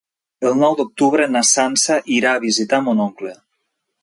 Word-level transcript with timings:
El 0.51 0.55
nou 0.61 0.77
d'octubre 0.79 1.27
na 1.35 1.43
Sança 1.51 1.99
irà 2.19 2.33
a 2.39 2.43
visitar 2.49 2.81
mon 2.89 3.05
oncle. 3.09 3.37